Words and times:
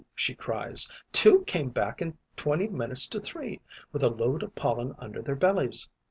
she 0.15 0.33
cries. 0.33 0.89
'Two 1.11 1.43
came 1.43 1.69
back 1.69 2.01
at 2.01 2.11
twenty 2.35 2.67
minutes 2.67 3.05
to 3.05 3.19
three, 3.19 3.61
with 3.91 4.01
a 4.01 4.09
load 4.09 4.41
of 4.41 4.55
pollen 4.55 4.95
under 4.97 5.21
their 5.21 5.35
bellies!' 5.35 5.89